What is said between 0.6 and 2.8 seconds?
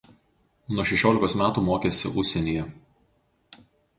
Nuo šešiolikos metų mokėsi užsienyje.